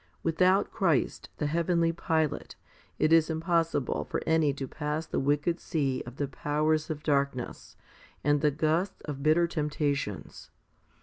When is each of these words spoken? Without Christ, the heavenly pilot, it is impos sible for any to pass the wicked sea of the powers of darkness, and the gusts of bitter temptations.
Without 0.23 0.71
Christ, 0.71 1.29
the 1.37 1.45
heavenly 1.45 1.91
pilot, 1.91 2.55
it 2.97 3.13
is 3.13 3.29
impos 3.29 3.69
sible 3.79 4.07
for 4.07 4.19
any 4.25 4.51
to 4.51 4.67
pass 4.67 5.05
the 5.05 5.19
wicked 5.19 5.59
sea 5.59 6.01
of 6.07 6.15
the 6.15 6.27
powers 6.27 6.89
of 6.89 7.03
darkness, 7.03 7.75
and 8.23 8.41
the 8.41 8.49
gusts 8.49 9.01
of 9.01 9.21
bitter 9.21 9.45
temptations. 9.45 10.49